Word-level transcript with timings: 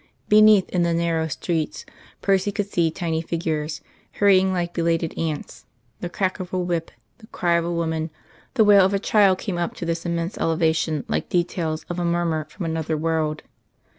Beneath 0.29 0.67
in 0.69 0.81
the 0.81 0.95
narrow 0.95 1.27
streets 1.27 1.85
Percy 2.23 2.51
could 2.51 2.65
see 2.65 2.89
tiny 2.89 3.21
figures, 3.21 3.81
hurrying 4.13 4.51
like 4.51 4.73
belated 4.73 5.15
ants; 5.15 5.67
the 5.99 6.09
crack 6.09 6.39
of 6.39 6.51
a 6.51 6.57
whip, 6.57 6.89
the 7.19 7.27
cry 7.27 7.53
of 7.53 7.65
a 7.65 7.71
woman, 7.71 8.09
the 8.55 8.63
wail 8.63 8.83
of 8.83 8.95
a 8.95 8.97
child 8.97 9.37
came 9.37 9.59
up 9.59 9.75
to 9.75 9.85
this 9.85 10.03
immense 10.03 10.39
elevation 10.39 11.05
like 11.07 11.29
details 11.29 11.85
of 11.87 11.99
a 11.99 12.03
murmur 12.03 12.45
from 12.45 12.65
another 12.65 12.97
world. 12.97 13.43